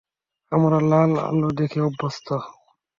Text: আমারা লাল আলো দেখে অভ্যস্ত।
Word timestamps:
আমারা 0.51 0.79
লাল 0.91 1.11
আলো 1.27 1.49
দেখে 1.59 1.79
অভ্যস্ত। 1.81 2.27